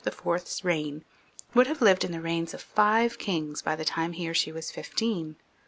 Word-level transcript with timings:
's 0.03 0.63
reign 0.63 1.05
would 1.53 1.67
have 1.67 1.79
lived 1.79 2.03
in 2.03 2.11
the 2.11 2.19
reigns 2.21 2.55
of 2.55 2.61
five 2.63 3.19
kings 3.19 3.61
by 3.61 3.75
the 3.75 3.85
time 3.85 4.13
he 4.13 4.27
or 4.27 4.33
she 4.33 4.51
was 4.51 4.71
fifteen. 4.71 5.35